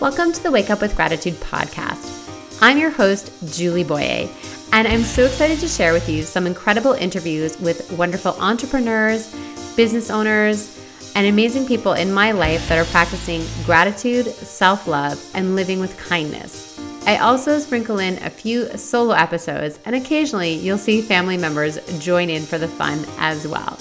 [0.00, 2.62] Welcome to the Wake Up with Gratitude podcast.
[2.62, 4.30] I'm your host, Julie Boyer,
[4.72, 9.30] and I'm so excited to share with you some incredible interviews with wonderful entrepreneurs,
[9.76, 10.82] business owners,
[11.14, 15.94] and amazing people in my life that are practicing gratitude, self love, and living with
[15.98, 16.80] kindness.
[17.06, 22.30] I also sprinkle in a few solo episodes, and occasionally you'll see family members join
[22.30, 23.78] in for the fun as well.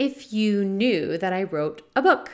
[0.00, 2.32] If you knew that I wrote a book.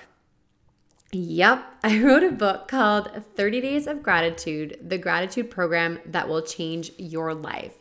[1.11, 6.43] Yep, I wrote a book called 30 Days of Gratitude, the gratitude program that will
[6.43, 7.77] change your life.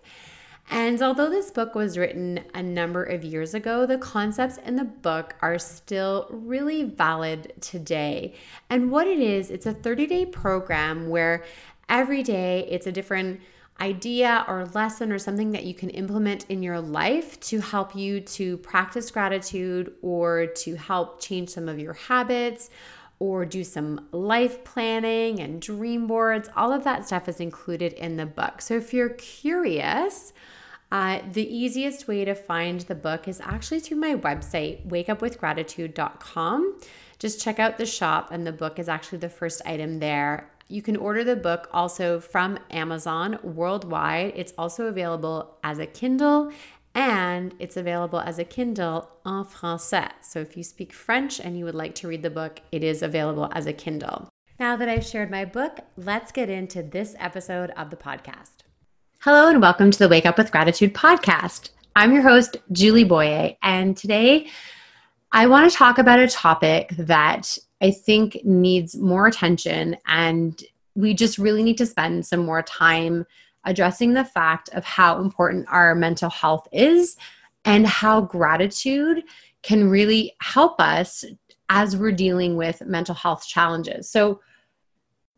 [0.72, 4.84] And although this book was written a number of years ago, the concepts in the
[4.84, 8.34] book are still really valid today.
[8.72, 11.44] And what it is, it's a 30 day program where
[11.88, 13.40] every day it's a different
[13.80, 18.22] idea or lesson or something that you can implement in your life to help you
[18.22, 22.70] to practice gratitude or to help change some of your habits
[23.20, 26.50] or do some life planning and dream boards.
[26.56, 28.62] All of that stuff is included in the book.
[28.62, 30.34] So if you're curious,
[30.92, 36.80] uh, the easiest way to find the book is actually through my website, wakeupwithgratitude.com.
[37.18, 40.50] Just check out the shop, and the book is actually the first item there.
[40.68, 44.34] You can order the book also from Amazon worldwide.
[44.36, 46.52] It's also available as a Kindle
[46.96, 50.10] and it's available as a Kindle en français.
[50.22, 53.04] So if you speak French and you would like to read the book, it is
[53.04, 54.28] available as a Kindle.
[54.60, 58.64] Now that I've shared my book, let's get into this episode of the podcast.
[59.20, 61.70] Hello and welcome to the Wake Up with Gratitude podcast.
[61.96, 64.50] I'm your host, Julie Boyer, and today
[65.36, 70.64] I want to talk about a topic that I think needs more attention, and
[70.96, 73.26] we just really need to spend some more time
[73.66, 77.18] addressing the fact of how important our mental health is
[77.66, 79.26] and how gratitude
[79.62, 81.26] can really help us
[81.68, 84.10] as we're dealing with mental health challenges.
[84.10, 84.40] So,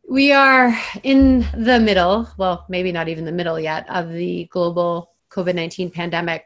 [0.07, 5.13] we are in the middle, well, maybe not even the middle yet, of the global
[5.31, 6.45] COVID 19 pandemic.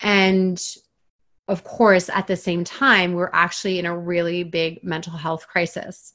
[0.00, 0.58] And
[1.48, 6.14] of course, at the same time, we're actually in a really big mental health crisis.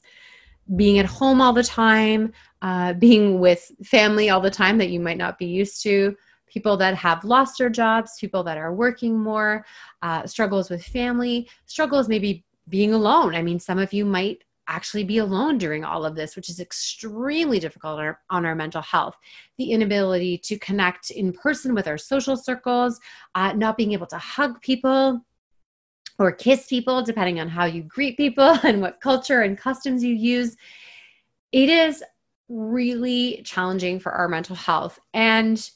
[0.76, 5.00] Being at home all the time, uh, being with family all the time that you
[5.00, 6.16] might not be used to,
[6.46, 9.64] people that have lost their jobs, people that are working more,
[10.02, 13.34] uh, struggles with family, struggles maybe being alone.
[13.34, 16.58] I mean, some of you might actually be alone during all of this, which is
[16.58, 19.16] extremely difficult on our, on our mental health.
[19.58, 22.98] The inability to connect in person with our social circles,
[23.34, 25.20] uh, not being able to hug people
[26.18, 30.14] or kiss people, depending on how you greet people and what culture and customs you
[30.14, 30.56] use.
[31.52, 32.02] It is
[32.48, 34.98] really challenging for our mental health.
[35.12, 35.70] And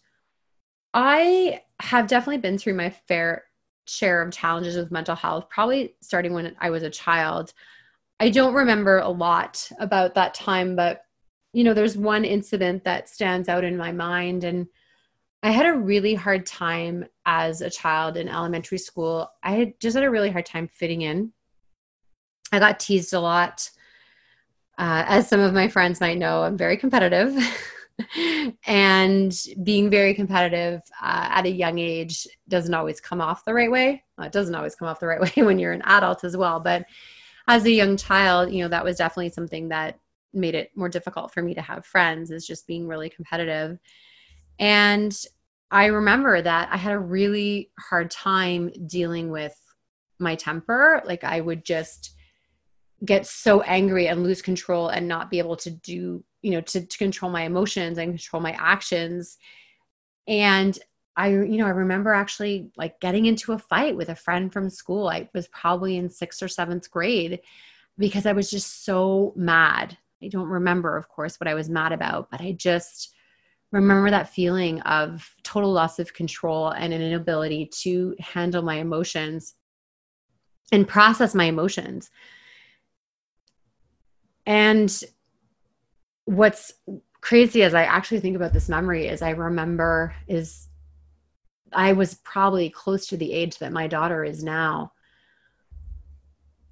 [0.95, 3.45] I have definitely been through my fair
[3.87, 7.53] share of challenges with mental health, probably starting when I was a child.
[8.19, 11.03] I don't remember a lot about that time, but
[11.53, 14.45] you know, there's one incident that stands out in my mind.
[14.45, 14.67] And
[15.43, 19.31] I had a really hard time as a child in elementary school.
[19.43, 21.33] I had just had a really hard time fitting in.
[22.53, 23.71] I got teased a lot.
[24.79, 27.35] Uh, as some of my friends might know, I'm very competitive.
[28.67, 33.71] and being very competitive uh, at a young age doesn't always come off the right
[33.71, 34.05] way.
[34.19, 36.61] Well, it doesn't always come off the right way when you're an adult as well.
[36.61, 36.85] But
[37.49, 39.99] as a young child, you know, that was definitely something that
[40.33, 43.79] made it more difficult for me to have friends is just being really competitive.
[44.59, 45.17] And
[45.71, 49.57] I remember that I had a really hard time dealing with
[50.19, 51.03] my temper.
[51.05, 52.15] Like I would just
[53.05, 56.87] get so angry and lose control and not be able to do, you know, to,
[56.87, 59.37] to control my emotions and control my actions.
[60.27, 60.79] And
[61.17, 64.69] I, you know, I remember actually like getting into a fight with a friend from
[64.69, 65.09] school.
[65.09, 67.41] I was probably in sixth or seventh grade
[67.97, 69.97] because I was just so mad.
[70.23, 73.15] I don't remember, of course, what I was mad about, but I just
[73.73, 79.55] remember that feeling of total loss of control and an inability to handle my emotions
[80.73, 82.11] and process my emotions.
[84.47, 85.03] And
[86.27, 86.75] what's
[87.21, 90.69] crazy as I actually think about this memory is I remember is
[91.73, 94.93] I was probably close to the age that my daughter is now.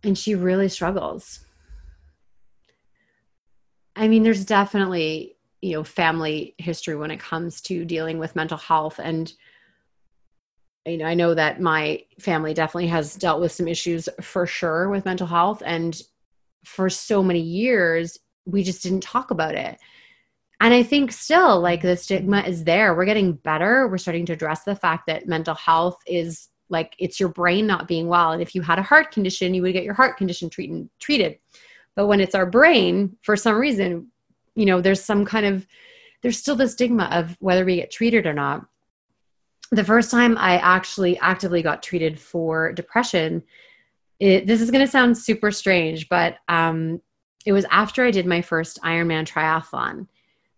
[0.03, 1.45] And she really struggles.
[3.97, 8.59] I mean, there's definitely, you know, family history when it comes to dealing with mental
[8.59, 9.01] health.
[9.03, 9.33] And,
[10.85, 14.91] you know, I know that my family definitely has dealt with some issues for sure
[14.91, 15.63] with mental health.
[15.65, 16.01] And
[16.65, 19.79] for so many years, we just didn't talk about it
[20.65, 22.95] and I think still like the stigma is there.
[22.95, 23.87] We're getting better.
[23.87, 27.87] We're starting to address the fact that mental health is like it's your brain not
[27.87, 28.33] being well.
[28.33, 31.39] And if you had a heart condition, you would get your heart condition treated treated.
[31.95, 34.11] But when it's our brain, for some reason,
[34.55, 35.67] you know, there's some kind of
[36.23, 38.65] there's still the stigma of whether we get treated or not.
[39.71, 43.43] The first time I actually actively got treated for depression,
[44.19, 47.03] it, this is going to sound super strange, but um,
[47.45, 50.07] it was after I did my first Ironman triathlon.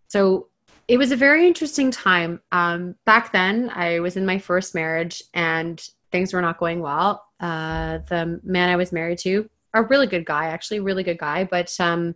[0.07, 0.47] So
[0.87, 2.41] it was a very interesting time.
[2.51, 7.25] Um, back then, I was in my first marriage and things were not going well.
[7.39, 11.43] Uh, the man I was married to, a really good guy, actually, really good guy,
[11.43, 12.15] but um,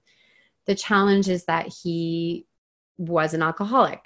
[0.66, 2.48] the challenge is that he
[2.98, 4.02] was an alcoholic.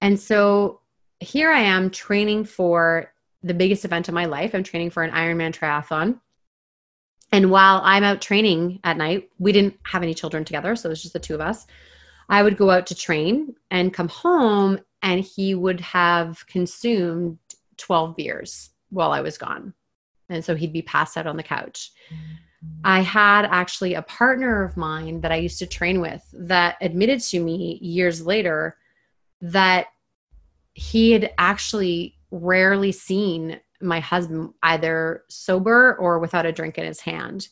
[0.00, 0.80] And so
[1.18, 3.12] here I am training for
[3.42, 4.54] the biggest event of my life.
[4.54, 6.20] I'm training for an Ironman triathlon.
[7.32, 10.90] And while I'm out training at night, we didn't have any children together, so it
[10.90, 11.66] was just the two of us.
[12.32, 17.38] I would go out to train and come home, and he would have consumed
[17.76, 19.74] 12 beers while I was gone.
[20.30, 21.92] And so he'd be passed out on the couch.
[22.84, 27.20] I had actually a partner of mine that I used to train with that admitted
[27.20, 28.78] to me years later
[29.42, 29.88] that
[30.72, 37.00] he had actually rarely seen my husband either sober or without a drink in his
[37.00, 37.48] hand.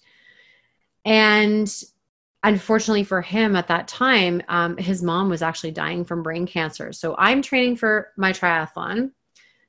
[1.05, 1.71] And
[2.43, 6.93] unfortunately for him at that time, um, his mom was actually dying from brain cancer.
[6.93, 9.11] So I'm training for my triathlon.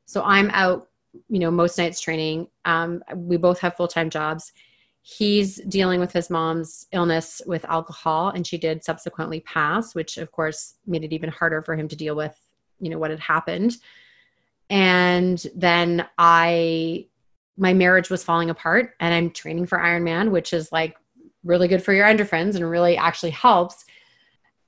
[0.06, 0.88] So I'm out,
[1.30, 2.48] you know, most nights training.
[2.66, 4.54] Um, we both have full time jobs.
[5.02, 10.32] He's dealing with his mom's illness with alcohol, and she did subsequently pass, which of
[10.32, 12.38] course made it even harder for him to deal with,
[12.80, 13.78] you know, what had happened
[14.72, 17.06] and then i
[17.58, 20.96] my marriage was falling apart and i'm training for ironman which is like
[21.44, 23.86] really good for your endorphins and really actually helps.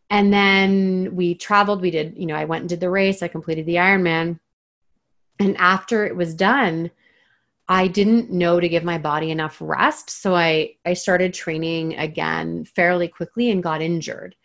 [0.10, 3.28] And then we traveled we did you know i went and did the race i
[3.28, 4.40] completed the ironman.
[5.40, 6.92] And after it was done
[7.68, 10.10] i didn't know to give my body enough rest.
[10.10, 14.36] So i i started training again fairly quickly and got injured.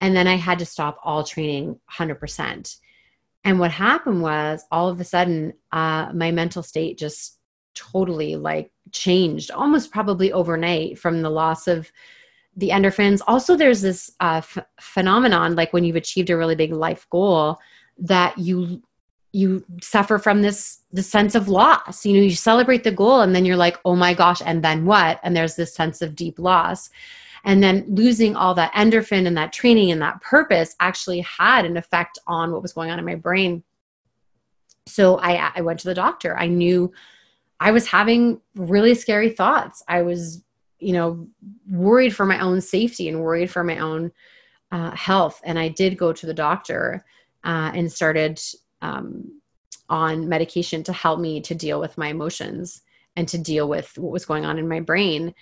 [0.00, 2.76] And then i had to stop all training 100%
[3.46, 7.35] and what happened was all of a sudden, uh, my mental state just
[7.76, 11.92] totally like changed almost probably overnight from the loss of
[12.56, 13.20] the endorphins.
[13.26, 17.58] Also, there's this uh, f- phenomenon like when you've achieved a really big life goal
[17.98, 18.82] that you
[19.32, 22.06] you suffer from this the sense of loss.
[22.06, 24.86] You know you celebrate the goal and then you're like oh my gosh and then
[24.86, 25.20] what?
[25.22, 26.88] And there's this sense of deep loss.
[27.44, 31.76] And then losing all that endorphin and that training and that purpose actually had an
[31.76, 33.62] effect on what was going on in my brain.
[34.86, 36.38] So i i went to the doctor.
[36.38, 36.90] I knew
[37.60, 39.82] i was having really scary thoughts.
[39.88, 40.42] I was
[40.78, 41.26] you know
[41.70, 44.12] worried for my own safety and worried for my own
[44.72, 45.40] uh, health.
[45.44, 47.04] And i did go to the doctor
[47.44, 48.40] uh, and started
[48.82, 49.40] um,
[49.88, 52.82] on medication to help me to deal with my emotions
[53.14, 55.32] and to deal with what was going on in my brain.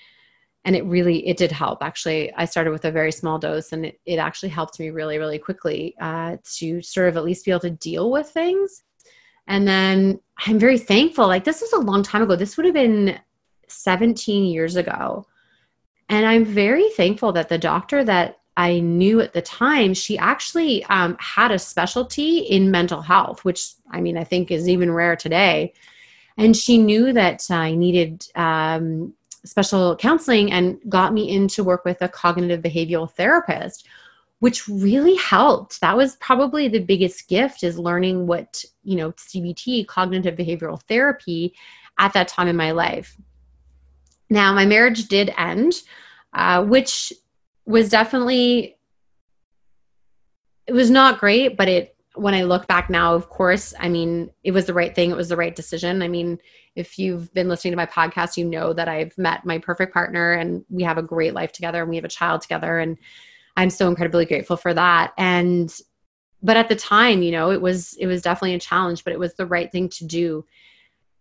[0.66, 1.82] And it really it did help.
[1.82, 5.18] Actually i started with a very small dose and it, it actually helped me really
[5.18, 8.84] really quickly uh, to sort of at least be able to deal with things
[9.46, 12.36] and then i'm very thankful like this was a long time ago.
[12.36, 13.18] This would have been
[13.68, 15.26] 17 years ago.
[16.08, 20.84] And i'm very thankful that the doctor that i knew at the time she actually
[20.84, 25.16] um, had a specialty in mental health which i mean i think is even rare
[25.16, 25.72] today.
[26.36, 29.14] And she knew that i needed um,
[29.44, 33.86] special counseling and got me into work with a cognitive behavioral therapist
[34.40, 39.86] which really helped that was probably the biggest gift is learning what you know cbt
[39.86, 41.54] cognitive behavioral therapy
[41.98, 43.16] at that time in my life
[44.30, 45.74] now my marriage did end
[46.32, 47.12] uh, which
[47.64, 48.76] was definitely
[50.66, 54.30] it was not great but it when I look back now, of course, I mean,
[54.44, 55.10] it was the right thing.
[55.10, 56.00] It was the right decision.
[56.00, 56.38] I mean,
[56.76, 60.32] if you've been listening to my podcast, you know that I've met my perfect partner
[60.32, 62.78] and we have a great life together and we have a child together.
[62.78, 62.98] And
[63.56, 65.12] I'm so incredibly grateful for that.
[65.16, 65.72] And,
[66.42, 69.18] but at the time, you know, it was, it was definitely a challenge, but it
[69.18, 70.44] was the right thing to do.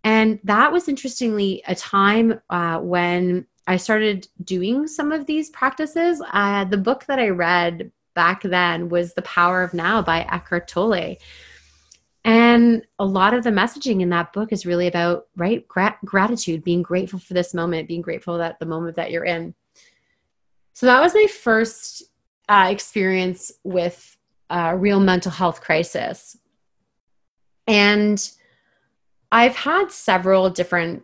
[0.04, 6.22] And that was interestingly a time uh, when I started doing some of these practices.
[6.34, 10.68] Uh, the book that I read back then was The Power of Now by Eckhart
[10.68, 11.18] Tolle.
[12.25, 16.63] And a lot of the messaging in that book is really about, right, gra- gratitude,
[16.63, 19.54] being grateful for this moment, being grateful that the moment that you're in.
[20.74, 22.04] So that was my first
[22.50, 24.18] uh, experience with
[24.50, 26.38] a real mental health crisis.
[27.68, 28.30] And
[29.32, 31.04] I've had several different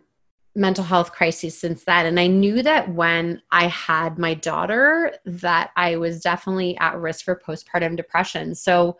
[0.54, 5.70] mental health crises since then and i knew that when i had my daughter that
[5.76, 8.96] i was definitely at risk for postpartum depression so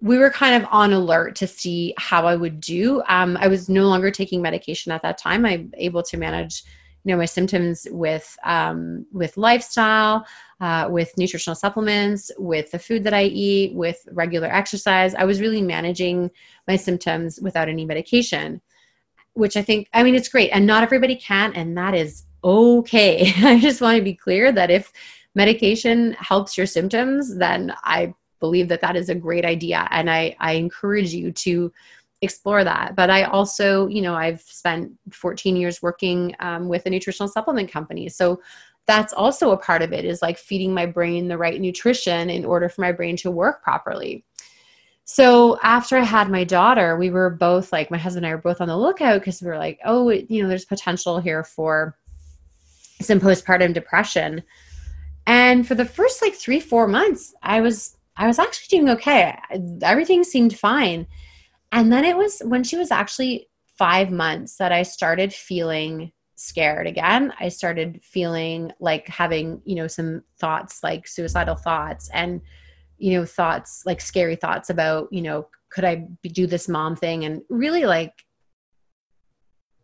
[0.00, 3.02] we were kind of on alert to see how I would do.
[3.08, 5.44] Um, I was no longer taking medication at that time.
[5.44, 6.62] I'm able to manage,
[7.08, 10.26] know, my symptoms with um, with lifestyle,
[10.60, 15.14] uh, with nutritional supplements, with the food that I eat, with regular exercise.
[15.14, 16.30] I was really managing
[16.66, 18.60] my symptoms without any medication,
[19.34, 23.32] which I think, I mean, it's great, and not everybody can, and that is okay.
[23.44, 24.92] I just want to be clear that if
[25.34, 30.34] medication helps your symptoms, then I believe that that is a great idea and i
[30.38, 31.72] i encourage you to
[32.22, 36.90] explore that but i also you know i've spent 14 years working um, with a
[36.90, 38.40] nutritional supplement company so
[38.86, 42.44] that's also a part of it is like feeding my brain the right nutrition in
[42.44, 44.24] order for my brain to work properly
[45.04, 48.42] so after i had my daughter we were both like my husband and i were
[48.42, 51.96] both on the lookout because we were like oh you know there's potential here for
[53.00, 54.42] some postpartum depression
[55.26, 59.38] and for the first like three four months i was I was actually doing okay.
[59.82, 61.06] Everything seemed fine.
[61.72, 66.86] And then it was when she was actually five months that I started feeling scared
[66.86, 67.32] again.
[67.38, 72.40] I started feeling like having, you know, some thoughts like suicidal thoughts and,
[72.96, 77.24] you know, thoughts like scary thoughts about, you know, could I do this mom thing?
[77.24, 78.24] And really like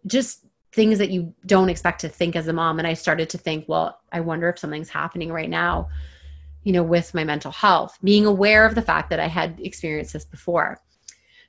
[0.07, 2.79] just things that you don't expect to think as a mom.
[2.79, 5.89] And I started to think, well, I wonder if something's happening right now
[6.65, 10.15] you know, with my mental health, being aware of the fact that I had experienced
[10.15, 10.81] this before.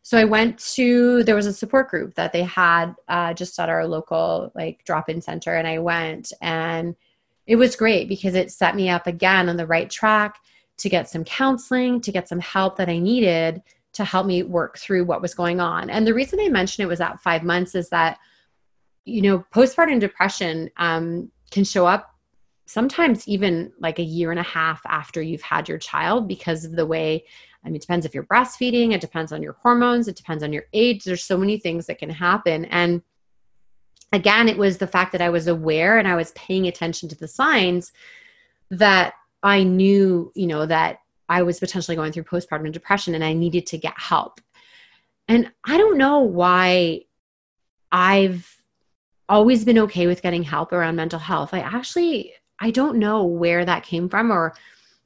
[0.05, 3.69] So I went to, there was a support group that they had uh, just at
[3.69, 5.55] our local like drop in center.
[5.55, 6.95] And I went and
[7.47, 10.37] it was great because it set me up again on the right track
[10.77, 14.77] to get some counseling, to get some help that I needed to help me work
[14.77, 15.89] through what was going on.
[15.89, 18.19] And the reason I mentioned it was at five months is that,
[19.05, 22.13] you know, postpartum depression um, can show up
[22.67, 26.73] sometimes even like a year and a half after you've had your child because of
[26.73, 27.25] the way
[27.65, 30.53] I mean, it depends if you're breastfeeding, it depends on your hormones, it depends on
[30.53, 31.03] your age.
[31.03, 32.65] There's so many things that can happen.
[32.65, 33.01] And
[34.13, 37.15] again, it was the fact that I was aware and I was paying attention to
[37.15, 37.91] the signs
[38.69, 43.33] that I knew, you know, that I was potentially going through postpartum depression and I
[43.33, 44.39] needed to get help.
[45.27, 47.01] And I don't know why
[47.91, 48.61] I've
[49.27, 51.53] always been okay with getting help around mental health.
[51.53, 54.53] I actually I don't know where that came from or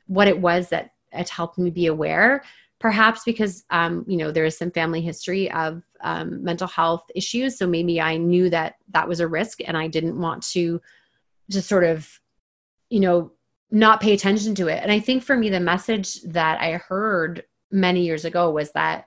[0.08, 2.44] what it was that it helped me be aware.
[2.80, 7.58] Perhaps because, um, you know, there is some family history of um, mental health issues.
[7.58, 10.82] So maybe I knew that that was a risk and I didn't want to
[11.50, 12.10] just sort of,
[12.90, 13.32] you know,
[13.72, 14.82] not pay attention to it.
[14.82, 19.06] And I think for me, the message that I heard many years ago was that,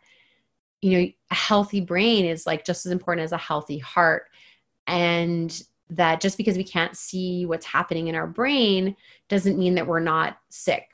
[0.82, 4.24] you know, a healthy brain is like just as important as a healthy heart.
[4.86, 8.96] And that just because we can't see what's happening in our brain
[9.28, 10.91] doesn't mean that we're not sick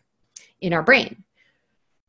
[0.61, 1.25] in our brain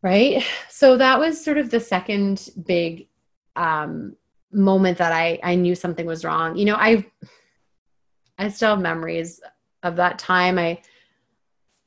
[0.02, 0.44] right?
[0.70, 3.08] So that was sort of the second big
[3.56, 4.16] um,
[4.52, 6.56] moment that i i knew something was wrong.
[6.56, 7.06] You know i
[8.38, 9.42] i still have memories
[9.84, 10.58] of that time.
[10.58, 10.82] I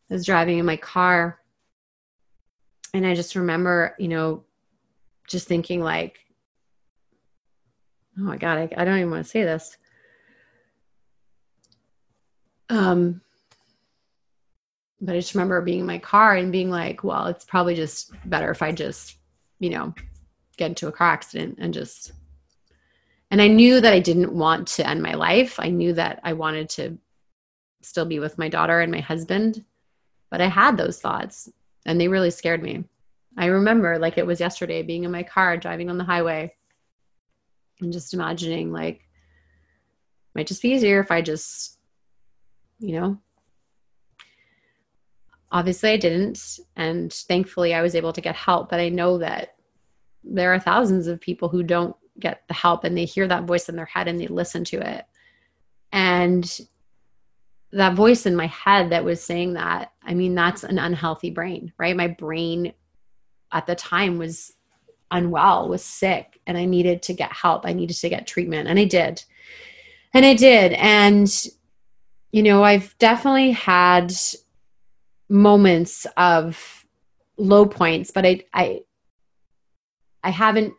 [0.09, 1.41] was driving in my car
[2.93, 4.45] and i just remember you know
[5.27, 6.19] just thinking like
[8.19, 9.79] oh my god i, I don't even want to say this.
[12.69, 13.23] Um,
[15.03, 18.13] but I just remember being in my car and being like, well, it's probably just
[18.31, 19.17] better if I just,
[19.59, 19.93] you know,
[20.57, 22.13] get into a car accident and just.
[23.33, 25.59] And I knew that I didn't want to end my life.
[25.59, 26.99] I knew that I wanted to
[27.81, 29.65] still be with my daughter and my husband,
[30.31, 31.49] but I had those thoughts
[31.85, 32.85] and they really scared me.
[33.37, 36.55] I remember like it was yesterday being in my car driving on the highway
[37.81, 39.01] and just imagining like
[40.35, 41.79] might just be easier if I just
[42.79, 43.19] you know
[45.53, 49.55] obviously i didn't and thankfully i was able to get help but i know that
[50.25, 53.69] there are thousands of people who don't get the help and they hear that voice
[53.69, 55.05] in their head and they listen to it.
[55.93, 56.61] And
[57.73, 61.73] that voice in my head that was saying that i mean that's an unhealthy brain
[61.79, 61.97] right?
[61.97, 62.75] My brain
[63.51, 64.53] at the time was
[65.11, 67.65] unwell was sick and i needed to get help.
[67.65, 69.25] I needed to get treatment and i did.
[70.13, 70.73] And i did.
[70.75, 71.31] And
[72.31, 74.13] you know, I've definitely had
[75.33, 76.85] moments of
[77.39, 78.81] low points, but I I
[80.23, 80.75] I haven't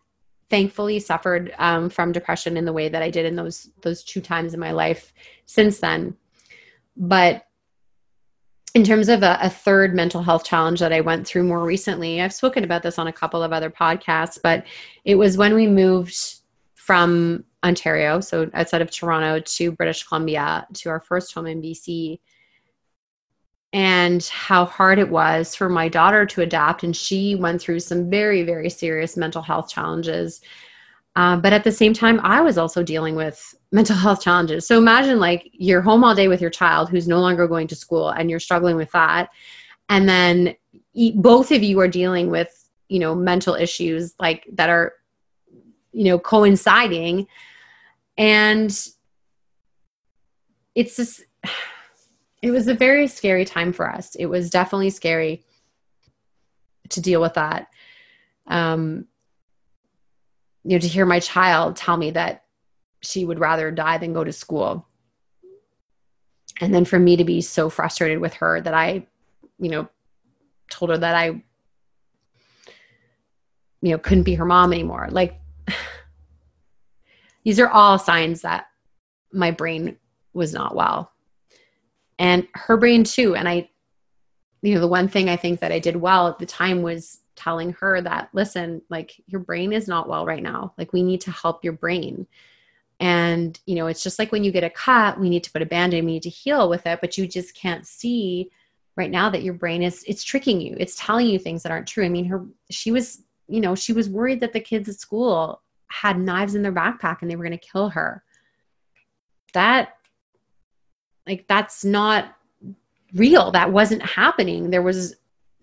[0.49, 4.21] thankfully suffered um, from depression in the way that I did in those those two
[4.21, 5.11] times in my life
[5.47, 6.15] since then.
[6.95, 7.45] But
[8.75, 12.21] in terms of a, a, third mental health challenge that I went through more recently,
[12.21, 14.65] I've spoken about this on a couple of other podcasts, but
[15.05, 16.15] it was when we moved
[16.73, 22.19] from Ontario, so outside of Toronto, to British Columbia, to our first home in BC.
[23.73, 26.83] And how hard it was for my daughter to adapt.
[26.83, 30.41] And she went through some very, very serious mental health challenges.
[31.15, 34.67] Uh, but at the same time, I was also dealing with mental health challenges.
[34.67, 37.75] So imagine like you're home all day with your child who's no longer going to
[37.75, 39.29] school and you're struggling with that.
[39.89, 40.55] And then
[41.15, 44.93] both of you are dealing with, you know, mental issues like that are,
[45.91, 47.25] you know, coinciding.
[48.15, 48.69] And
[50.75, 51.23] it's just,
[52.43, 54.15] it was a very scary time for us.
[54.15, 55.45] It was definitely scary
[56.89, 57.69] to deal with that.
[58.47, 59.07] Um,
[60.65, 62.43] you know, to hear my child tell me that
[63.01, 64.85] she would rather die than go to school.
[66.59, 69.07] And then for me to be so frustrated with her that I,
[69.57, 69.87] you know,
[70.69, 71.27] told her that I,
[73.81, 75.07] you know, couldn't be her mom anymore.
[75.09, 75.39] Like,
[77.45, 78.65] these are all signs that
[79.31, 79.95] my brain
[80.33, 81.12] was not well
[82.23, 83.35] and her brain too.
[83.35, 83.69] And i
[84.61, 87.19] you know the one thing i think that i did well at the time was
[87.35, 90.73] telling her that listen like your brain is not well right now.
[90.77, 92.25] Like we need to help your brain.
[92.99, 95.61] And you know it's just like when you get a cut we need to put
[95.61, 98.49] a band-aid we need to heal with it but you just can't see
[98.95, 100.77] right now that your brain is it's tricking you.
[100.79, 102.05] It's telling you things that aren't true.
[102.05, 105.61] I mean her she was you know she was worried that the kids at school
[105.87, 108.23] had knives in their backpack and they were going to kill her.
[109.53, 109.97] That
[111.27, 112.35] like that's not
[113.13, 113.51] real.
[113.51, 114.69] That wasn't happening.
[114.69, 115.15] There was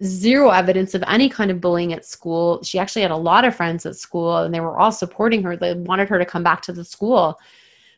[0.03, 2.63] zero evidence of any kind of bullying at school.
[2.63, 5.57] She actually had a lot of friends at school and they were all supporting her.
[5.57, 7.39] They wanted her to come back to the school.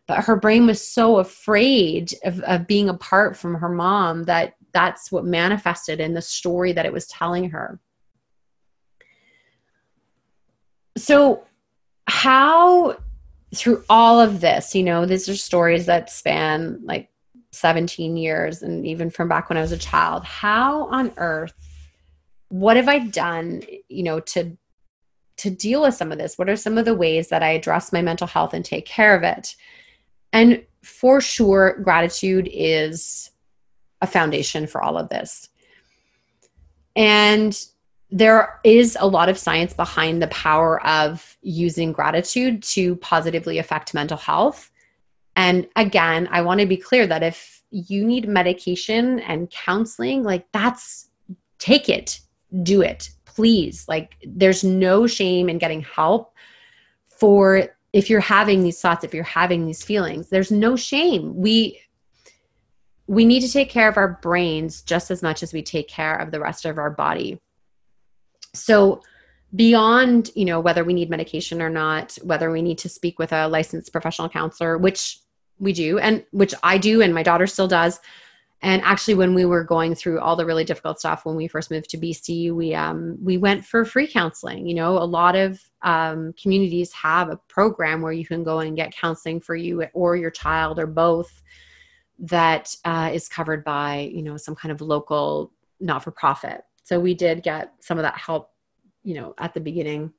[0.09, 5.13] But her brain was so afraid of, of being apart from her mom that that's
[5.13, 7.79] what manifested in the story that it was telling her.
[10.97, 11.45] So,
[12.09, 12.97] how
[13.55, 17.12] through all of this, you know, these are stories that span like
[17.53, 21.55] 17 years and even from back when I was a child, how on earth
[22.49, 24.57] what have I done, you know, to
[25.39, 26.37] to deal with some of this?
[26.37, 29.17] What are some of the ways that I address my mental health and take care
[29.17, 29.57] of it?
[30.33, 33.31] And for sure, gratitude is
[34.01, 35.49] a foundation for all of this.
[36.95, 37.59] And
[38.11, 43.95] there is a lot of science behind the power of using gratitude to positively affect
[43.95, 44.71] mental health.
[45.37, 50.47] And again, I want to be clear that if you need medication and counseling, like
[50.53, 51.09] that's
[51.59, 52.21] take it,
[52.63, 53.87] do it, please.
[53.89, 56.35] Like there's no shame in getting help
[57.09, 61.37] for if you're having these thoughts, if you're having these feelings, there's no shame.
[61.37, 61.81] We
[63.07, 66.17] we need to take care of our brains just as much as we take care
[66.17, 67.41] of the rest of our body.
[68.55, 69.03] So
[69.55, 73.33] beyond you know whether we need medication or not whether we need to speak with
[73.33, 75.19] a licensed professional counselor which
[75.59, 78.01] we do and which i do and my daughter still does.
[78.65, 81.71] And actually when we were going through all the really difficult stuff when we first
[81.71, 84.67] moved to bc we um we went for free counseling.
[84.67, 88.77] You know a lot of um, communities have a program where you can go and
[88.77, 91.43] get counseling for you or your child or both
[92.21, 96.63] that uh, is covered by you know some kind of local not-for-profit.
[96.85, 98.52] So we did get some of that help
[99.03, 100.13] you know at the beginning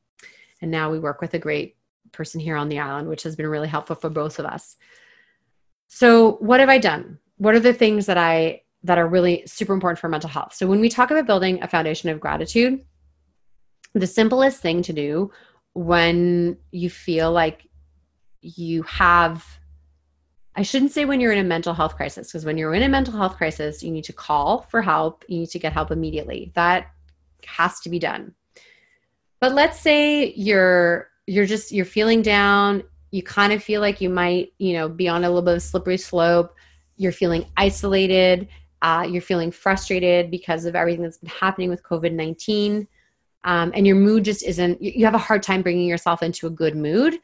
[0.61, 1.75] and now we work with a great
[2.11, 4.75] person here on the island which has been really helpful for both of us
[5.87, 9.73] so what have i done what are the things that i that are really super
[9.73, 12.83] important for mental health so when we talk about building a foundation of gratitude
[13.93, 15.31] the simplest thing to do
[15.73, 17.67] when you feel like
[18.41, 19.45] you have
[20.55, 22.89] I shouldn't say when you're in a mental health crisis because when you're in a
[22.89, 25.25] mental health crisis, you need to call for help.
[25.27, 26.51] You need to get help immediately.
[26.53, 26.91] That
[27.45, 28.35] has to be done.
[29.43, 34.09] But let's say you're you're just you're feeling down, you kind of feel like you
[34.09, 36.55] might, you know, be on a little bit of a slippery slope.
[36.95, 38.47] You're feeling isolated,
[38.81, 42.87] uh, you're feeling frustrated because of everything that's been happening with COVID 19.
[43.43, 46.49] Um, and your mood just isn't, you have a hard time bringing yourself into a
[46.49, 47.19] good mood.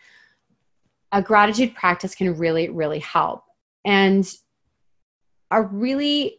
[1.13, 3.45] A gratitude practice can really, really help.
[3.86, 4.29] And
[5.51, 6.38] a really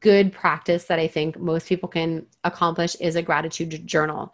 [0.00, 4.32] good practice that I think most people can accomplish is a gratitude journal.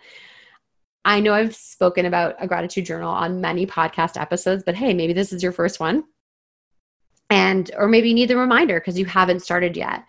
[1.05, 5.13] I know I've spoken about a gratitude journal on many podcast episodes, but hey, maybe
[5.13, 6.05] this is your first one.
[7.31, 10.05] And, or maybe you need the reminder because you haven't started yet.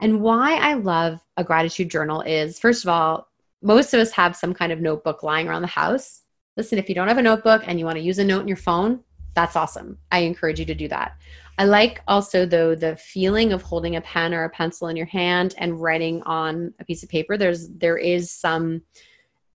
[0.00, 3.28] And why I love a gratitude journal is first of all,
[3.62, 6.22] most of us have some kind of notebook lying around the house.
[6.56, 8.48] Listen, if you don't have a notebook and you want to use a note in
[8.48, 9.00] your phone,
[9.34, 9.98] that's awesome.
[10.12, 11.16] I encourage you to do that.
[11.58, 15.06] I like also though the feeling of holding a pen or a pencil in your
[15.06, 17.36] hand and writing on a piece of paper.
[17.36, 18.82] There's there is some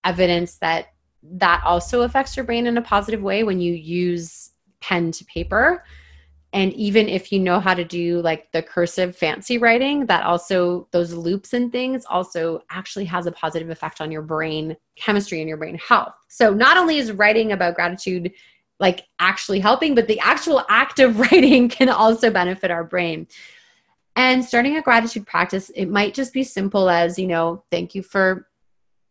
[0.04, 0.88] evidence that
[1.22, 5.84] that also affects your brain in a positive way when you use pen to paper.
[6.52, 10.86] and even if you know how to do like the cursive fancy writing that also
[10.92, 15.48] those loops and things also actually has a positive effect on your brain chemistry and
[15.48, 18.30] your brain health so not only is writing about gratitude
[18.80, 23.26] like actually helping but the actual act of writing can also benefit our brain
[24.16, 28.02] and starting a gratitude practice it might just be simple as you know thank you
[28.02, 28.48] for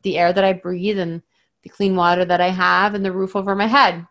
[0.04, 1.22] the air that i breathe and
[1.64, 4.06] the clean water that i have and the roof over my head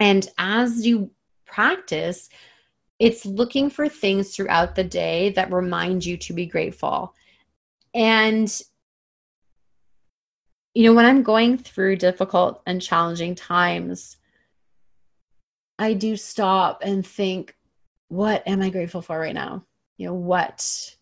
[0.00, 1.10] and as you
[1.44, 2.30] practice,
[2.98, 7.14] it's looking for things throughout the day that remind you to be grateful.
[7.94, 8.50] And,
[10.74, 14.16] you know, when I'm going through difficult and challenging times,
[15.80, 17.56] I do stop and think,
[18.08, 19.64] what am I grateful for right now?
[19.96, 20.94] You know, what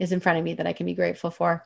[0.00, 1.62] is in front of me that I can be grateful for?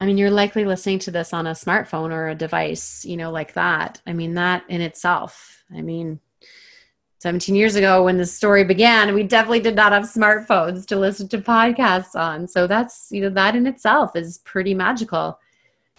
[0.00, 3.30] I mean, you're likely listening to this on a smartphone or a device, you know,
[3.30, 4.02] like that.
[4.04, 5.62] I mean, that in itself.
[5.72, 6.18] I mean,
[7.20, 11.28] 17 years ago when the story began, we definitely did not have smartphones to listen
[11.28, 12.48] to podcasts on.
[12.48, 15.38] So that's, you know, that in itself is pretty magical.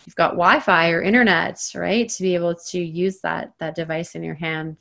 [0.05, 4.23] You've got Wi-Fi or internet, right, to be able to use that that device in
[4.23, 4.77] your hand.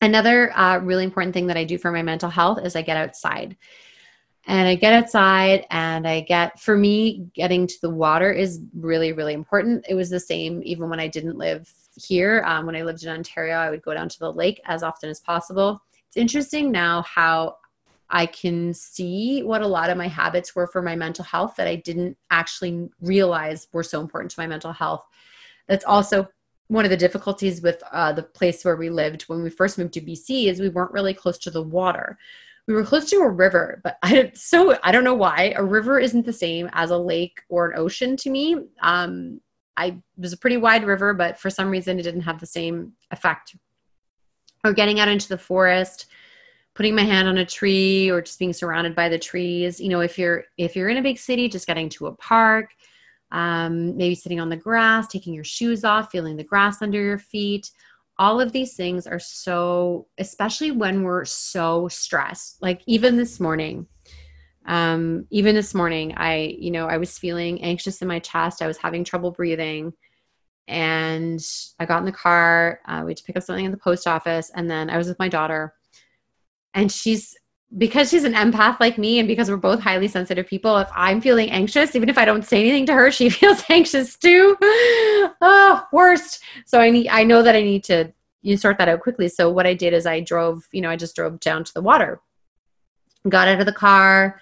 [0.00, 2.96] Another uh, really important thing that I do for my mental health is I get
[2.96, 3.56] outside
[4.48, 9.12] and I get outside and I get, for me, getting to the water is really,
[9.12, 9.84] really important.
[9.88, 12.42] It was the same even when I didn't live here.
[12.46, 15.10] Um, when I lived in Ontario, I would go down to the lake as often
[15.10, 15.82] as possible.
[16.06, 17.56] It's interesting now how
[18.10, 21.66] I can see what a lot of my habits were for my mental health that
[21.66, 25.04] I didn't actually realize were so important to my mental health.
[25.66, 26.28] That's also
[26.68, 29.94] one of the difficulties with uh, the place where we lived when we first moved
[29.94, 32.18] to BC is we weren't really close to the water
[32.68, 35.98] we were close to a river, but I so I don't know why a river
[35.98, 38.56] isn't the same as a lake or an ocean to me.
[38.80, 39.40] Um,
[39.76, 42.92] I was a pretty wide river, but for some reason it didn't have the same
[43.10, 43.56] effect.
[44.64, 46.06] Or getting out into the forest,
[46.78, 49.80] putting my hand on a tree, or just being surrounded by the trees.
[49.80, 52.70] You know, if you're if you're in a big city, just getting to a park,
[53.32, 57.18] um, maybe sitting on the grass, taking your shoes off, feeling the grass under your
[57.18, 57.72] feet.
[58.16, 62.62] All of these things are so especially when we're so stressed.
[62.62, 63.86] Like even this morning
[64.66, 68.62] um even this morning i you know i was feeling anxious in my chest.
[68.62, 69.92] I was having trouble breathing.
[70.68, 71.40] And
[71.80, 74.06] i got in the car uh, we had to pick up something in the post
[74.06, 74.52] office.
[74.54, 75.74] And then i was with my daughter
[76.74, 77.36] and she's
[77.76, 81.20] because she's an empath like me and because we're both highly sensitive people if i'm
[81.20, 84.56] feeling anxious even if i don't say anything to her she feels anxious too.
[85.40, 86.42] Oh worst.
[86.66, 89.28] So i need i know that i need to you sort that out quickly.
[89.28, 91.82] So what i did is i drove you know i just drove down to the
[91.82, 92.20] water
[93.28, 94.40] got out of the car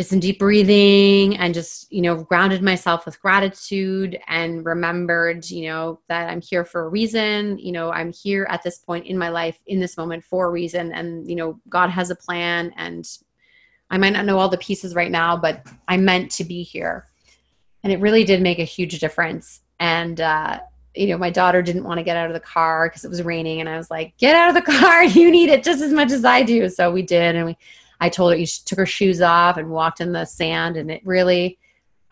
[0.00, 5.68] did some deep breathing and just you know grounded myself with gratitude and remembered you
[5.68, 7.58] know that i'm here for a reason.
[7.58, 10.50] You know i'm here at this point in my life in this moment for a
[10.50, 10.90] reason.
[10.92, 12.72] And you know god has a plan.
[12.78, 13.06] And
[13.90, 17.06] i might not know all the pieces right now but i'm meant to be here.
[17.84, 19.60] And it really did make a huge difference.
[19.80, 20.60] And uh,
[20.94, 23.22] you know, my daughter didn't want to get out of the car because it was
[23.22, 25.04] raining, and I was like, "Get out of the car!
[25.04, 27.56] You need it just as much as I do." So we did, and we
[28.00, 31.02] I told her she took her shoes off and walked in the sand and it
[31.04, 31.58] really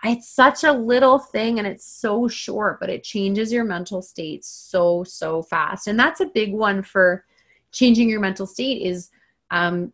[0.05, 4.45] it's such a little thing and it's so short but it changes your mental state
[4.45, 7.25] so so fast and that's a big one for
[7.73, 9.11] changing your mental state is
[9.51, 9.93] um,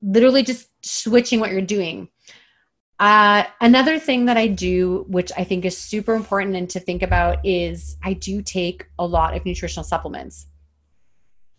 [0.00, 2.08] literally just switching what you're doing
[3.00, 7.02] uh, another thing that I do, which I think is super important and to think
[7.02, 10.46] about, is I do take a lot of nutritional supplements.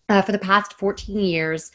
[0.08, 1.72] Uh, for the past 14 years,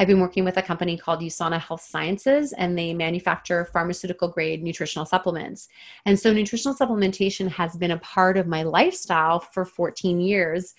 [0.00, 4.62] I've been working with a company called USANA Health Sciences, and they manufacture pharmaceutical grade
[4.62, 5.68] nutritional supplements.
[6.06, 10.74] And so, nutritional supplementation has been a part of my lifestyle for 14 years.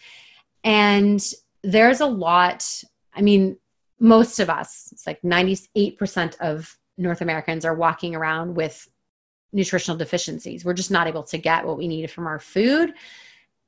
[0.63, 1.23] And
[1.61, 2.65] there's a lot,
[3.13, 3.57] I mean,
[3.99, 8.89] most of us, it's like 98% of North Americans are walking around with
[9.53, 10.65] nutritional deficiencies.
[10.65, 12.95] We're just not able to get what we need from our food.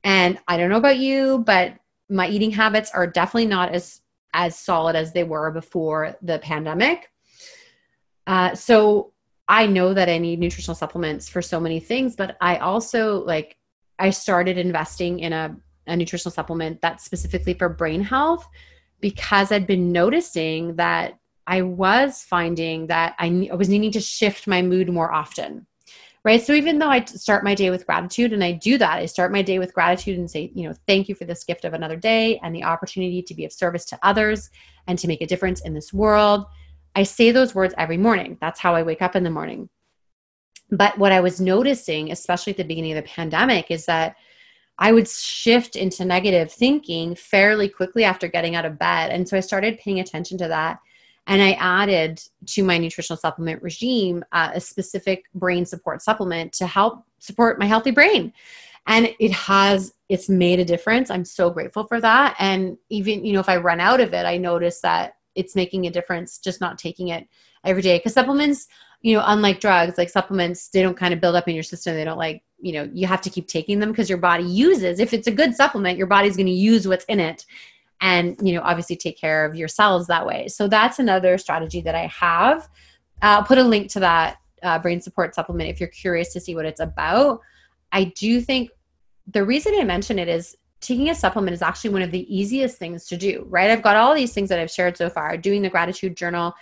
[0.02, 1.74] And I don't know about you, but
[2.10, 4.00] my eating habits are definitely not as
[4.34, 7.10] as solid as they were before the pandemic.
[8.26, 9.12] Uh, so
[9.48, 13.56] I know that I need nutritional supplements for so many things, but I also like
[13.98, 18.46] I started investing in a, a nutritional supplement that's specifically for brain health
[19.00, 24.46] because I'd been noticing that I was finding that I, I was needing to shift
[24.46, 25.66] my mood more often
[26.24, 29.06] right so even though i start my day with gratitude and i do that i
[29.06, 31.74] start my day with gratitude and say you know thank you for this gift of
[31.74, 34.50] another day and the opportunity to be of service to others
[34.86, 36.46] and to make a difference in this world
[36.94, 39.68] i say those words every morning that's how i wake up in the morning
[40.70, 44.16] but what i was noticing especially at the beginning of the pandemic is that
[44.78, 49.10] I would shift into negative thinking fairly quickly after getting out of bed.
[49.10, 50.80] And so I started paying attention to that.
[51.26, 56.66] And I added to my nutritional supplement regime uh, a specific brain support supplement to
[56.66, 58.32] help support my healthy brain.
[58.86, 61.10] And it has, it's made a difference.
[61.10, 62.36] I'm so grateful for that.
[62.38, 65.86] And even, you know, if I run out of it, I notice that it's making
[65.86, 67.26] a difference just not taking it
[67.64, 67.96] every day.
[67.96, 68.68] Because supplements,
[69.00, 71.94] you know, unlike drugs, like supplements, they don't kind of build up in your system.
[71.94, 75.00] They don't like, you know, you have to keep taking them because your body uses,
[75.00, 77.46] if it's a good supplement, your body's going to use what's in it
[78.04, 80.46] and you know obviously take care of your cells that way.
[80.48, 82.68] So that's another strategy that i have.
[83.22, 86.54] I'll put a link to that uh, brain support supplement if you're curious to see
[86.54, 87.40] what it's about.
[87.92, 88.70] I do think
[89.26, 92.76] the reason i mention it is taking a supplement is actually one of the easiest
[92.76, 93.70] things to do right?
[93.70, 96.54] I've got all these things that i've shared so far doing the gratitude journal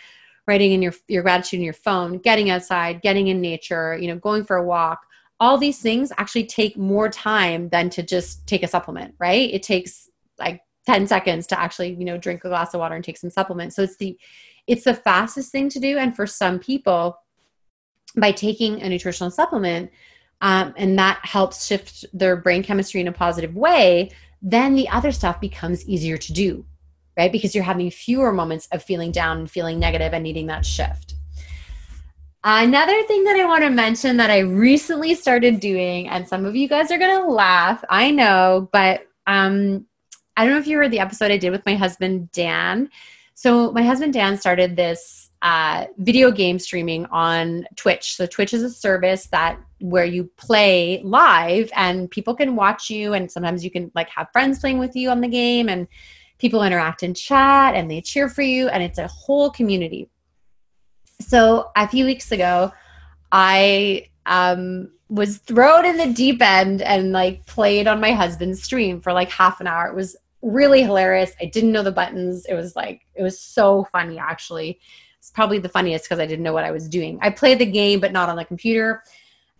[0.46, 4.16] writing in your your gratitude in your phone getting outside getting in nature you know
[4.16, 5.00] going for a walk.
[5.40, 9.52] All these things actually take more time than to just take a supplement right?
[9.52, 13.04] It takes like 10 seconds to actually you know drink a glass of water and
[13.04, 13.76] take some supplements.
[13.76, 14.18] So it's the
[14.66, 15.98] it's the fastest thing to do.
[15.98, 17.18] And for some people
[18.16, 19.90] by taking a nutritional supplement
[20.42, 24.10] um, and that helps shift their brain chemistry in a positive way
[24.44, 26.66] then the other stuff becomes easier to do
[27.16, 27.32] right?
[27.32, 31.14] Because you're having fewer moments of feeling down and feeling negative and needing that shift.
[32.44, 36.56] Another thing that I want to mention that I recently started doing, and some of
[36.56, 39.86] you guys are going to laugh, I know, but um,
[40.36, 42.90] I don't know if you heard the episode I did with my husband, Dan.
[43.34, 48.16] So, my husband, Dan, started this uh, video game streaming on Twitch.
[48.16, 53.12] So, Twitch is a service that where you play live and people can watch you,
[53.12, 55.86] and sometimes you can like have friends playing with you on the game, and
[56.38, 60.08] people interact in chat and they cheer for you, and it's a whole community.
[61.20, 62.72] So, a few weeks ago,
[63.30, 69.00] I um, was thrown in the deep end and like played on my husband's stream
[69.00, 69.86] for like half an hour.
[69.86, 71.32] It was really hilarious.
[71.40, 72.44] I didn't know the buttons.
[72.46, 74.80] It was like, it was so funny actually.
[75.18, 77.18] It's probably the funniest because I didn't know what I was doing.
[77.22, 79.04] I played the game, but not on the computer.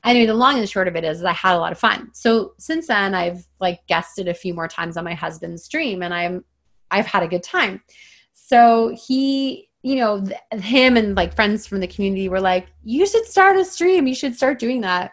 [0.05, 2.11] Anyway, the long and the short of it is I had a lot of fun.
[2.13, 6.13] So since then, I've like guested a few more times on my husband's stream, and
[6.13, 6.45] I'm
[6.91, 7.81] I've had a good time.
[8.33, 13.07] So he, you know, th- him and like friends from the community were like, "You
[13.07, 14.09] should start a stream.
[14.09, 15.13] You should start doing that."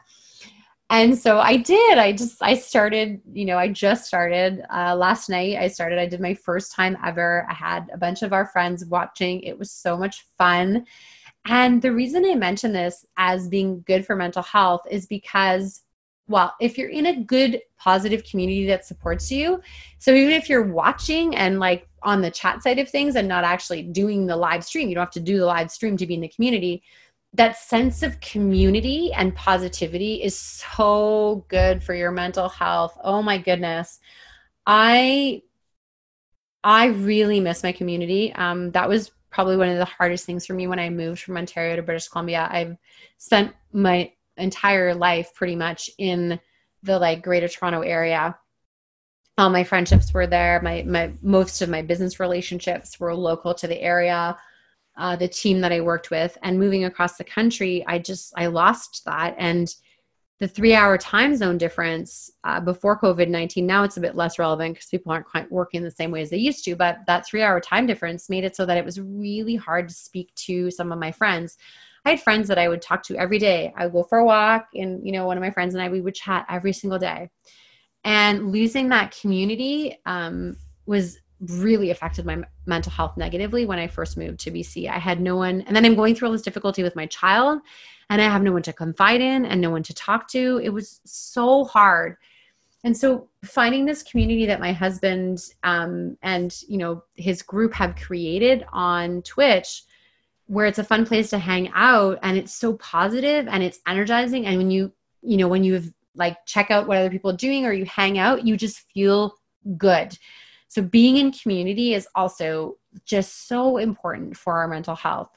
[0.89, 1.97] And so i did.
[1.97, 6.05] I just i started you know i just started uh, last night i started i
[6.05, 7.45] did my first time ever.
[7.49, 9.41] I had a bunch of our friends watching.
[9.41, 10.85] It was so much fun.
[11.45, 15.83] And the reason i mention this as being good for mental health is because
[16.29, 19.59] well if you're in a good positive community that supports you
[19.97, 23.43] so even if you're watching and like on the chat side of things and not
[23.43, 26.13] actually doing the live stream you don't have to do the live stream to be
[26.13, 26.81] in the community
[27.33, 32.97] that sense of community and positivity is so good for your mental health.
[33.03, 33.99] Oh my goodness.
[34.65, 35.43] I
[36.63, 38.33] I really miss my community.
[38.33, 41.37] Um, that was probably one of the hardest things for me when I moved from
[41.37, 42.49] Ontario to British Columbia.
[42.51, 42.75] I've
[43.17, 46.39] spent my entire life pretty much in
[46.83, 48.37] the like greater Toronto area.
[49.37, 50.61] All my friendships were there.
[50.61, 54.37] My my most of my business relationships were local to the area
[54.99, 58.47] uh, the team that I worked with and moving across the country, I just I
[58.47, 59.73] lost that and
[60.39, 64.39] the three hour time zone difference uh, before COVID 19, now it's a bit less
[64.39, 66.75] relevant because people aren't quite working the same way as they used to.
[66.75, 69.93] But that three hour time difference made it so that it was really hard to
[69.93, 71.57] speak to some of my friends.
[72.05, 73.73] I had friends that I would talk to every day.
[73.75, 75.89] I would go for a walk, and you know, one of my friends and I,
[75.89, 77.29] we would chat every single day.
[78.05, 84.17] And losing that community um, was really affected my mental health negatively when I first
[84.17, 84.89] moved to BC.
[84.89, 87.61] I had no one, and then I'm going through all this difficulty with my child,
[88.09, 90.59] and I have no one to confide in and no one to talk to.
[90.63, 92.17] It was so hard.
[92.83, 97.95] And so finding this community that my husband um, and you know his group have
[97.95, 99.83] created on Twitch,
[100.47, 104.45] where it's a fun place to hang out and it's so positive and it's energizing.
[104.45, 107.65] And when you you know when you've like check out what other people are doing
[107.65, 109.35] or you hang out, you just feel
[109.77, 110.17] good
[110.69, 115.31] so being in community is also just so important for our mental health.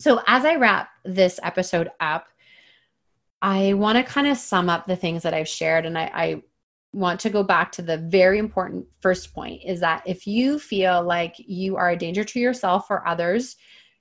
[0.00, 2.26] So as I wrap this episode up,
[3.40, 6.42] I want to kind of sum up the things that I've shared and I, I
[6.92, 11.02] want to go back to the very important first point is that if you feel
[11.02, 13.54] like you are a danger to yourself or others,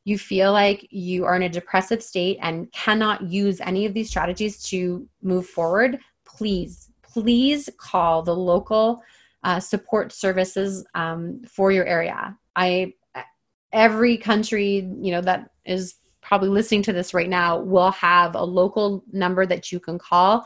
[0.04, 4.10] you feel like you are in a depressive state and cannot use any of these
[4.10, 9.04] strategies to move forward, please, please call the local
[9.48, 12.38] uh, support services um, for your area.
[12.56, 12.94] I
[13.72, 18.44] every country you know that is probably listening to this right now will have a
[18.44, 20.46] local number that you can call.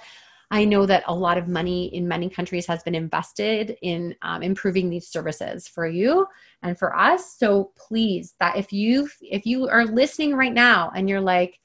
[0.52, 4.44] I know that a lot of money in many countries has been invested in um,
[4.44, 6.28] improving these services for you
[6.62, 7.40] and for us.
[7.40, 11.60] So please, that if you if you are listening right now and you're like,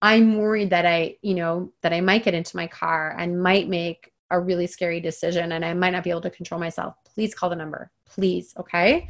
[0.00, 3.68] I'm worried that I, you know, that I might get into my car and might
[3.68, 7.34] make a really scary decision and I might not be able to control myself, please
[7.34, 7.90] call the number.
[8.06, 9.08] Please, okay?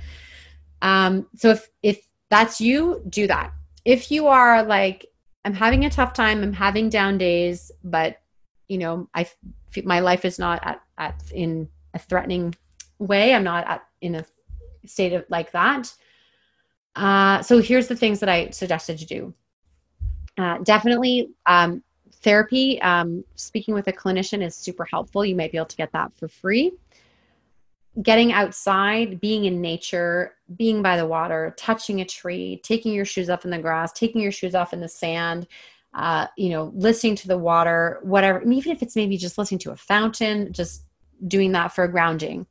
[0.82, 3.52] Um, so if if that's you, do that.
[3.85, 5.06] If you are like,
[5.44, 8.18] I'm having a tough time, I'm having down days, but
[8.68, 9.28] you know, I
[9.85, 12.54] my life is not at, at in a threatening
[12.98, 13.35] way.
[13.35, 14.24] I'm not at, in a
[14.87, 15.92] state of like that.
[16.94, 19.35] Uh, so here's the things that I suggested you do.
[20.38, 21.82] Uh, definitely, um,
[22.12, 22.81] therapy.
[22.83, 25.25] Um, speaking with a clinician is super helpful.
[25.25, 26.72] You might be able to get that for free.
[28.03, 33.29] Getting outside, being in nature, being by the water, touching a tree, taking your shoes
[33.29, 35.46] off in the grass, taking your shoes off in the sand,
[35.94, 39.37] uh, you know, listening to the water, whatever, I mean, even if it's maybe just
[39.37, 40.85] listening to a fountain, just
[41.27, 42.46] doing that for grounding.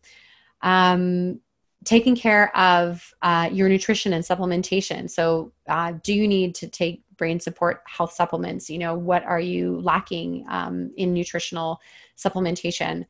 [0.61, 1.39] Um,
[1.83, 5.09] taking care of uh, your nutrition and supplementation.
[5.09, 8.67] So, uh, do you need to take brain support health supplements?
[8.67, 11.79] You know, what are you lacking um, in nutritional
[12.17, 13.05] supplementation?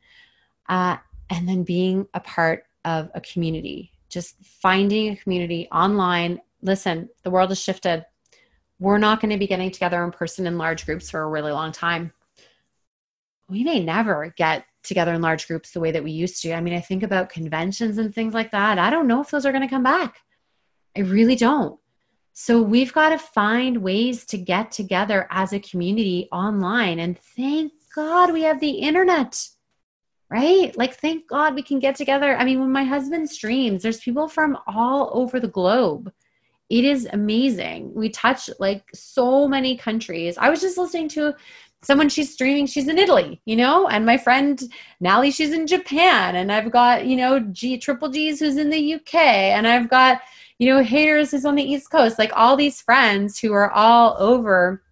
[0.67, 0.97] Uh,
[1.29, 6.41] and then being a part of a community, just finding a community online.
[6.61, 8.05] Listen, the world has shifted
[8.81, 11.51] we're not going to be getting together in person in large groups for a really
[11.51, 12.11] long time.
[13.47, 16.53] We may never get together in large groups the way that we used to.
[16.53, 18.79] I mean, I think about conventions and things like that.
[18.79, 20.17] I don't know if those are going to come back.
[20.97, 21.79] I really don't.
[22.33, 26.99] So we've got to find ways to get together as a community online.
[26.99, 29.47] And thank God we have the internet,
[30.29, 30.75] right?
[30.77, 32.35] Like, thank God we can get together.
[32.35, 36.11] I mean, when my husband streams, there's people from all over the globe
[36.71, 37.93] it is amazing.
[37.93, 40.37] We touch like so many countries.
[40.37, 41.35] I was just listening to
[41.83, 44.61] someone she's streaming she's in italy you know and my friend
[44.99, 48.93] nally she's in japan and i've got you know g triple g's who's in the
[48.93, 50.21] uk and i've got
[50.61, 54.15] you know haters is on the east coast like all these friends who are all
[54.19, 54.83] over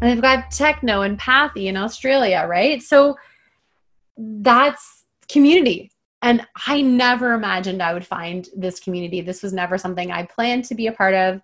[0.00, 3.16] and i've got techno and pathy in australia right so
[4.16, 5.90] that's community
[6.24, 9.20] and I never imagined I would find this community.
[9.20, 11.42] This was never something I planned to be a part of,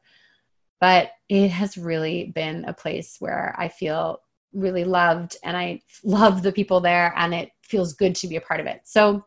[0.80, 4.22] but it has really been a place where I feel
[4.54, 8.40] really loved and I love the people there and it feels good to be a
[8.40, 8.80] part of it.
[8.84, 9.26] So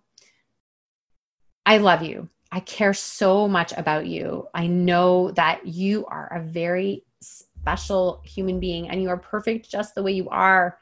[1.68, 2.30] I love you.
[2.54, 4.48] I care so much about you.
[4.54, 9.96] I know that you are a very special human being and you are perfect just
[9.96, 10.78] the way you are.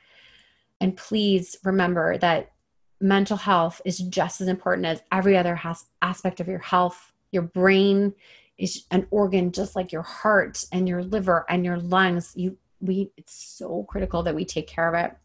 [0.82, 2.52] And please remember that
[3.00, 7.14] mental health is just as important as every other has- aspect of your health.
[7.32, 8.16] Your brain
[8.58, 12.34] is an organ just like your heart and your liver and your lungs.
[12.36, 15.16] You we it's so critical that we take care of it.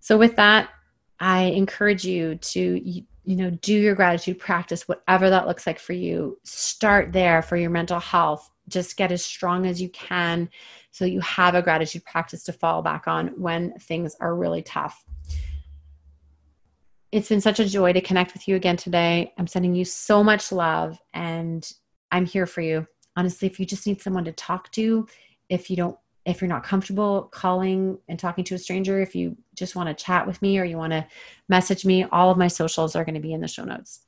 [0.00, 0.68] So with that,
[1.18, 5.92] I encourage you to you know do your gratitude practice whatever that looks like for
[5.92, 6.38] you.
[6.44, 8.50] Start there for your mental health.
[8.68, 10.48] Just get as strong as you can
[10.90, 15.04] so you have a gratitude practice to fall back on when things are really tough.
[17.10, 19.32] It's been such a joy to connect with you again today.
[19.38, 21.70] I'm sending you so much love and
[22.10, 22.86] I'm here for you.
[23.16, 25.06] Honestly, if you just need someone to talk to,
[25.48, 29.36] if you don't if you're not comfortable calling and talking to a stranger, if you
[29.54, 31.06] just want to chat with me or you want to
[31.48, 34.00] message me, all of my socials are going to be in the show notes.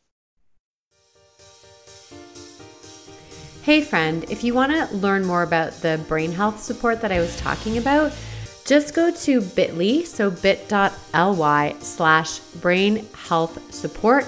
[3.63, 7.19] Hey, friend, if you want to learn more about the brain health support that I
[7.19, 8.13] was talking about,
[8.67, 14.27] just go to bit.ly, so bit.ly slash brain health support,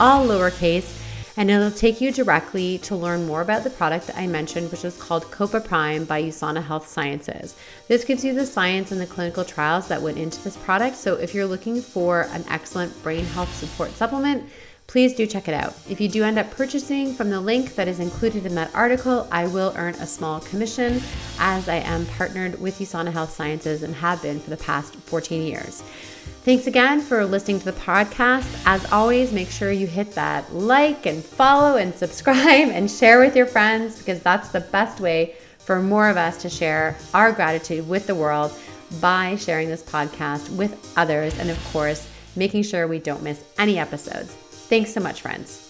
[0.00, 1.07] all lowercase,
[1.38, 4.84] and it'll take you directly to learn more about the product that I mentioned, which
[4.84, 7.54] is called Copa Prime by USANA Health Sciences.
[7.86, 10.96] This gives you the science and the clinical trials that went into this product.
[10.96, 14.50] So if you're looking for an excellent brain health support supplement,
[14.88, 15.74] please do check it out.
[15.88, 19.28] If you do end up purchasing from the link that is included in that article,
[19.30, 21.00] I will earn a small commission
[21.38, 25.42] as I am partnered with USANA Health Sciences and have been for the past 14
[25.42, 25.84] years.
[26.48, 28.62] Thanks again for listening to the podcast.
[28.64, 33.36] As always, make sure you hit that like and follow and subscribe and share with
[33.36, 37.86] your friends because that's the best way for more of us to share our gratitude
[37.86, 38.50] with the world
[38.98, 43.78] by sharing this podcast with others and, of course, making sure we don't miss any
[43.78, 44.32] episodes.
[44.32, 45.67] Thanks so much, friends.